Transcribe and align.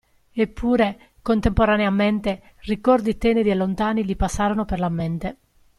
Eppure, 0.33 0.97
contemporaneamente, 1.21 2.55
ricordi 2.61 3.19
teneri 3.19 3.51
e 3.51 3.55
lontani 3.55 4.03
gli 4.03 4.15
passarono 4.15 4.65
per 4.65 4.79
la 4.79 4.89
mente. 4.89 5.37